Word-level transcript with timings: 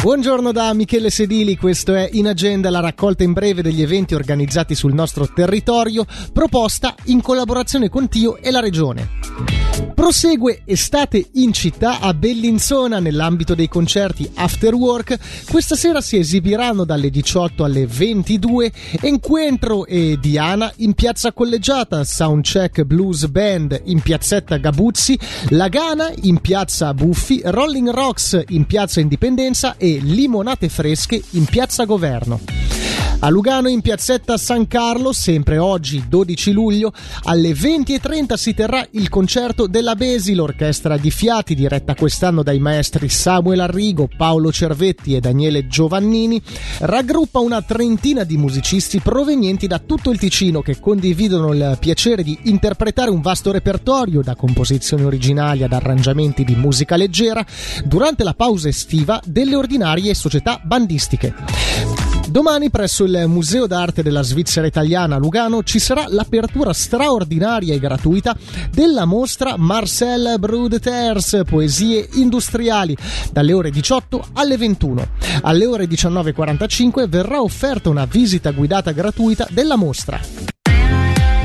Buongiorno 0.00 0.52
da 0.52 0.72
Michele 0.74 1.10
Sedili, 1.10 1.56
questo 1.56 1.92
è 1.92 2.08
In 2.12 2.28
Agenda, 2.28 2.70
la 2.70 2.78
raccolta 2.78 3.24
in 3.24 3.32
breve 3.32 3.62
degli 3.62 3.82
eventi 3.82 4.14
organizzati 4.14 4.76
sul 4.76 4.94
nostro 4.94 5.26
territorio, 5.26 6.06
proposta 6.32 6.94
in 7.06 7.20
collaborazione 7.20 7.88
con 7.88 8.08
Tio 8.08 8.36
e 8.36 8.52
la 8.52 8.60
Regione. 8.60 9.87
Prosegue 9.98 10.62
estate 10.64 11.30
in 11.32 11.52
città 11.52 11.98
a 11.98 12.14
Bellinzona 12.14 13.00
nell'ambito 13.00 13.56
dei 13.56 13.66
concerti 13.66 14.30
After 14.34 14.72
Work. 14.72 15.18
Questa 15.50 15.74
sera 15.74 16.00
si 16.00 16.16
esibiranno 16.16 16.84
dalle 16.84 17.10
18 17.10 17.64
alle 17.64 17.84
22 17.84 18.70
Encuentro 19.00 19.86
e 19.86 20.16
Diana 20.20 20.72
in 20.76 20.94
piazza 20.94 21.32
collegiata, 21.32 22.04
Soundcheck 22.04 22.84
Blues 22.84 23.26
Band 23.26 23.82
in 23.86 24.00
piazzetta 24.00 24.58
Gabuzzi, 24.58 25.18
Lagana 25.48 26.12
in 26.22 26.38
piazza 26.40 26.94
Buffi, 26.94 27.42
Rolling 27.44 27.90
Rocks 27.90 28.40
in 28.50 28.66
piazza 28.66 29.00
Indipendenza 29.00 29.76
e 29.76 29.98
Limonate 30.00 30.68
Fresche 30.68 31.20
in 31.30 31.44
piazza 31.46 31.84
Governo. 31.86 32.97
A 33.20 33.30
Lugano 33.30 33.68
in 33.68 33.80
piazzetta 33.80 34.36
San 34.36 34.68
Carlo, 34.68 35.12
sempre 35.12 35.58
oggi 35.58 36.04
12 36.08 36.52
luglio, 36.52 36.92
alle 37.24 37.50
20.30 37.50 38.34
si 38.34 38.54
terrà 38.54 38.86
il 38.92 39.08
concerto 39.08 39.66
della 39.66 39.96
Besi, 39.96 40.36
l'orchestra 40.36 40.96
di 40.96 41.10
fiati 41.10 41.56
diretta 41.56 41.96
quest'anno 41.96 42.44
dai 42.44 42.60
maestri 42.60 43.08
Samuel 43.08 43.58
Arrigo, 43.58 44.08
Paolo 44.16 44.52
Cervetti 44.52 45.16
e 45.16 45.20
Daniele 45.20 45.66
Giovannini, 45.66 46.40
raggruppa 46.78 47.40
una 47.40 47.60
trentina 47.60 48.22
di 48.22 48.36
musicisti 48.36 49.00
provenienti 49.00 49.66
da 49.66 49.80
tutto 49.80 50.12
il 50.12 50.18
Ticino 50.18 50.62
che 50.62 50.78
condividono 50.78 51.52
il 51.52 51.76
piacere 51.80 52.22
di 52.22 52.38
interpretare 52.44 53.10
un 53.10 53.20
vasto 53.20 53.50
repertorio 53.50 54.22
da 54.22 54.36
composizioni 54.36 55.02
originali 55.02 55.64
ad 55.64 55.72
arrangiamenti 55.72 56.44
di 56.44 56.54
musica 56.54 56.94
leggera 56.94 57.44
durante 57.84 58.22
la 58.22 58.34
pausa 58.34 58.68
estiva 58.68 59.20
delle 59.24 59.56
ordinarie 59.56 60.14
società 60.14 60.60
bandistiche. 60.62 61.87
Domani 62.30 62.68
presso 62.68 63.04
il 63.04 63.24
Museo 63.26 63.66
d'Arte 63.66 64.02
della 64.02 64.20
Svizzera 64.22 64.66
Italiana 64.66 65.16
a 65.16 65.18
Lugano 65.18 65.62
ci 65.62 65.78
sarà 65.78 66.04
l'apertura 66.08 66.74
straordinaria 66.74 67.72
e 67.72 67.78
gratuita 67.78 68.36
della 68.70 69.06
mostra 69.06 69.56
Marcel 69.56 70.38
Brudeters 70.38 71.40
Poesie 71.46 72.06
Industriali 72.12 72.94
dalle 73.32 73.54
ore 73.54 73.70
18 73.70 74.26
alle 74.34 74.58
21. 74.58 75.08
Alle 75.42 75.64
ore 75.64 75.86
19.45 75.86 77.08
verrà 77.08 77.40
offerta 77.40 77.88
una 77.88 78.04
visita 78.04 78.50
guidata 78.50 78.92
gratuita 78.92 79.46
della 79.50 79.76
mostra. 79.76 80.57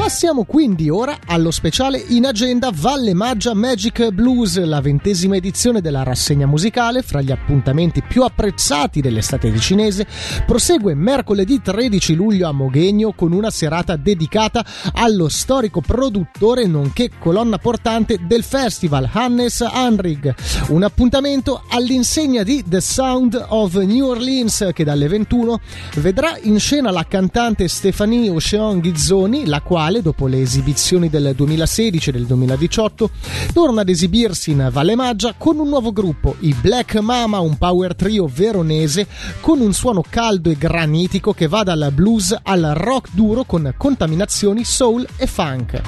Passiamo 0.04 0.44
quindi 0.44 0.90
ora 0.90 1.18
allo 1.28 1.50
speciale 1.50 1.98
in 2.10 2.26
agenda 2.26 2.72
Valle 2.74 3.14
Maggia 3.14 3.54
Magic 3.54 4.10
Blues, 4.10 4.62
la 4.62 4.82
ventesima 4.82 5.38
edizione 5.38 5.80
della 5.80 6.04
rassegna 6.04 6.46
musicale 6.46 7.02
fra 7.02 7.22
gli 7.22 7.32
appuntamenti 7.32 8.04
più 8.06 8.24
apprezzati 8.24 9.00
dell'estate 9.00 9.50
di 9.50 9.62
cinese. 9.62 10.06
Prosegue 10.46 10.94
mercoledì 10.94 11.62
13 11.62 12.16
luglio 12.16 12.50
a 12.50 12.52
Moghegno 12.52 13.14
con 13.14 13.32
una 13.32 13.50
serata 13.50 13.96
dedicata 13.96 14.66
allo 14.92 15.30
storico 15.30 15.80
produttore 15.80 16.68
nonché 16.68 17.10
colonna 17.18 17.58
portante 17.58 18.20
del 18.28 18.44
festival 18.44 19.10
Hannes 19.10 19.62
Hanrig. 19.62 20.36
Un 20.68 20.84
appuntamento 20.84 21.64
all'insegna 21.70 22.44
di 22.44 22.62
The 22.68 22.82
Sound 22.82 23.42
of 23.48 23.76
New 23.76 24.08
Orleans 24.08 24.72
che 24.74 24.84
dalle 24.84 25.08
21 25.08 25.62
vedrà 25.96 26.38
in 26.42 26.60
scena 26.60 26.92
la 26.92 27.06
cantante 27.08 27.70
Stefanie 27.70 28.30
Ocean 28.30 28.82
Ghizzoni, 28.82 29.46
la 29.46 29.62
quale 29.62 29.92
quale, 29.94 30.02
dopo 30.02 30.28
le 30.28 30.42
esibizioni 30.42 31.10
del 31.10 31.34
2016 31.36 32.10
e 32.10 32.12
del 32.14 32.26
2018, 32.26 33.10
torna 33.54 33.82
ad 33.82 33.90
esibirsi 33.90 34.52
in 34.52 34.70
Valle 34.72 34.96
Maggia 34.96 35.36
con 35.38 35.60
un 35.60 35.70
nuovo 35.70 35.92
gruppo, 35.92 36.36
i 36.40 36.56
Black 36.60 36.96
Mama, 36.96 37.40
un 37.40 37.58
power 37.58 37.94
trio 37.96 38.28
veronese 38.34 39.06
con 39.40 39.60
un 39.60 39.74
suono 39.74 40.04
caldo 40.08 40.50
e 40.50 40.58
granitico 40.58 41.34
che 41.34 41.48
va 41.48 41.64
dal 41.64 41.92
blues 41.94 42.36
al 42.42 42.74
rock 42.76 43.10
duro 43.12 43.44
con 43.44 43.74
contaminazioni 43.78 44.64
soul 44.64 45.06
e 45.18 45.28
funk. 45.28 45.82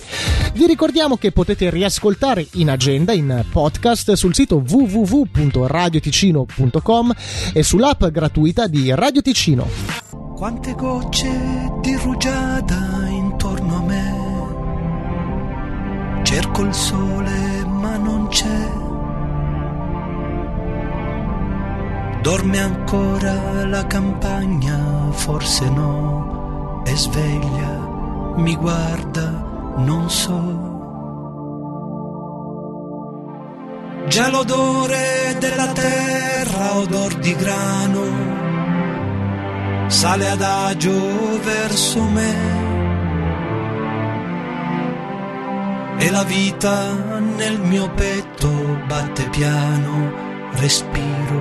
Vi 0.53 0.67
ricordiamo 0.67 1.17
che 1.17 1.33
potete 1.33 1.71
riascoltare 1.71 2.47
in 2.53 2.69
agenda 2.69 3.15
in 3.15 3.47
podcast 3.51 4.13
sul 4.13 4.35
sito 4.35 4.63
www.radioticino.com 4.67 7.15
e 7.55 7.63
sull'app 7.63 8.05
gratuita 8.05 8.67
di 8.67 8.95
Radio 8.95 9.23
Ticino. 9.23 9.67
Quante 10.37 10.75
gocce 10.75 11.73
di 11.81 11.97
rugiada 11.97 13.07
intorno 13.09 13.77
a 13.77 13.83
me. 13.83 14.33
Cerco 16.25 16.63
il 16.63 16.75
sole 16.75 17.65
ma 17.65 17.97
non 17.97 18.27
c'è. 18.29 18.83
Dorme 22.21 22.59
ancora 22.59 23.65
la 23.67 23.87
campagna, 23.87 25.09
forse 25.13 25.71
no 25.71 26.34
sveglia, 26.97 28.35
mi 28.37 28.55
guarda, 28.57 29.75
non 29.77 30.09
so. 30.11 30.73
Già 34.09 34.29
l'odore 34.31 35.37
della 35.39 35.69
terra, 35.69 36.77
odor 36.77 37.15
di 37.15 37.35
grano, 37.35 38.03
sale 39.89 40.29
adagio 40.29 41.41
verso 41.43 42.03
me. 42.03 42.63
E 45.97 46.11
la 46.11 46.25
vita 46.25 46.93
nel 47.37 47.61
mio 47.61 47.91
petto 47.91 48.51
batte 48.87 49.29
piano, 49.31 50.13
respiro 50.53 51.41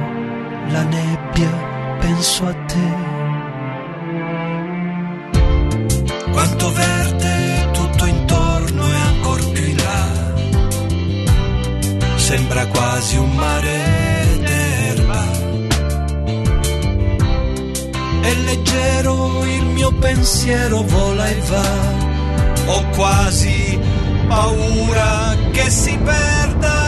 la 0.70 0.84
nebbia, 0.84 1.52
penso 2.00 2.48
a 2.48 2.54
te. 2.66 3.13
Sembra 12.36 12.66
quasi 12.66 13.16
un 13.18 13.30
mare 13.36 13.78
d'erba. 14.40 15.24
È 18.22 18.34
leggero 18.34 19.46
il 19.46 19.66
mio 19.66 19.92
pensiero 20.00 20.82
vola 20.82 21.28
e 21.28 21.40
va. 21.42 22.74
Ho 22.74 22.90
quasi 22.96 23.80
paura 24.28 25.36
che 25.52 25.70
si 25.70 25.96
perda. 25.96 26.83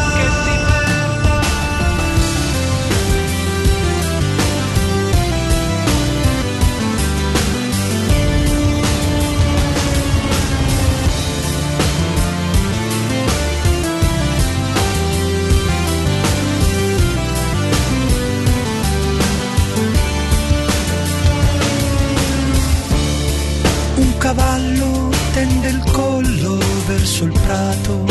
sul 27.15 27.31
prato, 27.31 28.03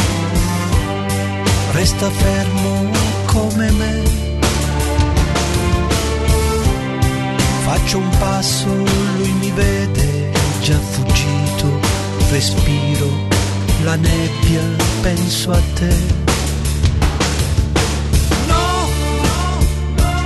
resta 1.72 2.08
fermo 2.08 2.90
come 3.26 3.70
me. 3.72 4.02
Faccio 7.66 7.98
un 7.98 8.08
passo, 8.18 8.66
lui 9.18 9.32
mi 9.40 9.50
vede, 9.50 10.32
già 10.62 10.78
fuggito, 10.78 11.80
respiro, 12.30 13.10
la 13.82 13.96
nebbia, 13.96 14.62
penso 15.02 15.50
a 15.50 15.60
te. 15.74 15.94
No, 18.46 18.88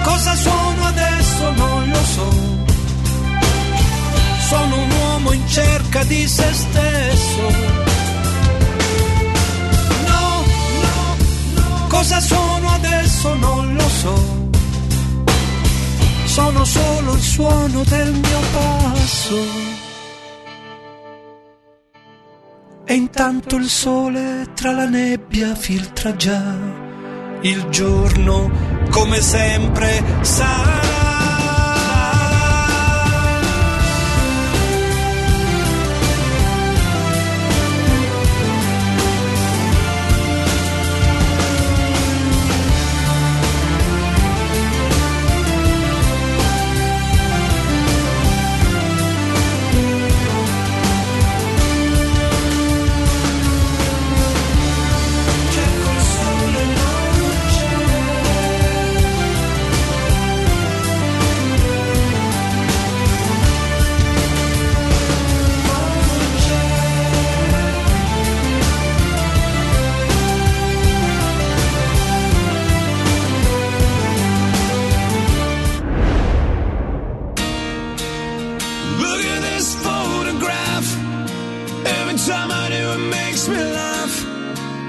cosa 0.05 0.37
sono 0.37 0.85
adesso 0.85 1.51
non 1.51 1.91
lo 1.91 2.05
so. 2.05 2.31
Sono 4.49 4.77
un 4.77 4.91
uomo 5.01 5.33
in 5.33 5.49
cerca 5.49 6.05
di 6.05 6.29
se 6.29 6.53
stesso 6.53 7.98
sento 16.59 16.65
solo 16.65 17.15
il 17.15 17.21
suono 17.21 17.83
del 17.85 18.13
mio 18.13 18.41
passo. 18.53 19.37
E 22.85 22.95
intanto 22.95 23.57
il 23.57 23.69
sole 23.69 24.47
tra 24.55 24.73
la 24.73 24.87
nebbia 24.87 25.55
filtra 25.55 26.17
già, 26.17 26.57
il 27.43 27.67
giorno 27.69 28.51
come 28.91 29.21
sempre 29.21 30.03
sarà. 30.23 31.08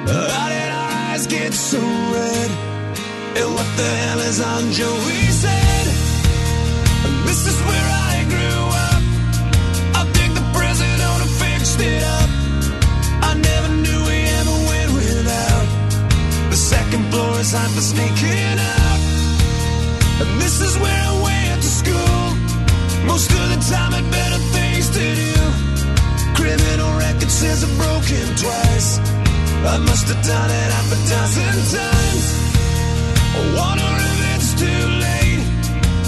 How 0.10 0.50
did 0.50 0.72
our 0.74 0.92
eyes 1.14 1.28
get 1.28 1.54
so 1.54 1.78
red? 1.78 2.50
And 3.38 3.50
what 3.54 3.70
the 3.78 3.90
hell 4.02 4.20
is 4.26 4.42
on 4.42 4.72
Joey's 4.72 5.44
head? 5.44 5.88
This 7.30 7.46
is 7.46 7.58
where 7.70 7.90
I 8.10 8.26
grew 8.34 8.62
up. 8.90 9.02
I 10.02 10.04
think 10.18 10.34
the 10.34 10.46
prison 10.58 10.98
owner 11.10 11.30
fixed 11.38 11.80
it 11.80 12.02
up. 12.02 12.30
I 13.22 13.38
never 13.38 13.70
knew 13.84 14.00
we 14.10 14.18
ever 14.40 14.56
went 14.70 14.92
without. 14.98 15.68
The 16.50 16.58
second 16.58 17.04
floor 17.12 17.40
is 17.40 17.54
hot 17.54 17.70
for 17.70 17.82
sneaking 17.82 18.58
out. 18.58 19.00
And 20.26 20.42
this 20.42 20.60
is 20.60 20.74
where 20.80 21.04
I 21.12 21.14
went 21.22 21.62
to 21.62 21.70
school. 21.70 22.24
Most 23.06 23.30
of 23.30 23.46
the 23.54 23.62
time, 23.70 23.94
had 23.94 24.10
better 24.10 24.42
things 24.58 24.90
to 24.90 25.06
do. 25.22 25.38
Criminal 26.34 26.98
record 26.98 27.30
says 27.30 27.64
I've 27.64 27.78
broken 27.78 28.26
twice. 28.36 28.99
I 29.66 29.78
must 29.78 30.08
have 30.08 30.24
done 30.26 30.50
it 30.50 30.70
half 30.76 30.90
a 30.92 31.00
dozen 31.14 31.56
times. 31.76 32.26
Wonder 33.60 33.92
if 34.10 34.18
it's 34.36 34.52
too 34.64 34.84
late. 35.06 35.44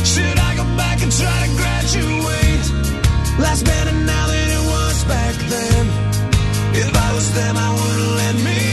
Should 0.05 0.37
I 0.39 0.55
go 0.55 0.65
back 0.77 1.01
and 1.01 1.11
try 1.11 1.37
to 1.45 1.51
graduate? 1.55 2.31
Better 3.63 3.91
now 3.91 4.27
than 4.27 4.49
it 4.57 4.63
was 4.73 5.03
back 5.03 5.35
then. 5.35 5.85
If 6.73 6.95
I 6.95 7.13
was 7.13 7.33
them, 7.33 7.57
I 7.57 7.69
wouldn't 7.73 8.15
let 8.15 8.35
me. 8.45 8.70